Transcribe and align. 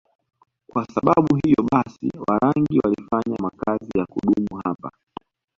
Kwa 0.67 0.85
sababu 0.85 1.35
hiyo 1.43 1.63
basi 1.71 2.09
Warangi 2.27 2.79
walifanya 2.83 3.37
makazi 3.39 3.91
ya 3.99 4.05
kudumu 4.05 4.61
hapa 4.63 4.91